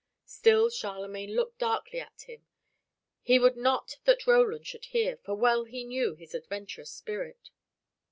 Still 0.25 0.71
Charlemagne 0.71 1.35
looked 1.35 1.59
darkly 1.59 1.99
at 1.99 2.21
him. 2.23 2.47
He 3.21 3.37
would 3.37 3.55
not 3.55 3.99
that 4.05 4.25
Roland 4.25 4.65
should 4.65 4.85
hear, 4.85 5.15
for 5.17 5.35
well 5.35 5.65
he 5.65 5.83
knew 5.83 6.15
his 6.15 6.33
adventurous 6.33 6.89
spirit. 6.89 7.51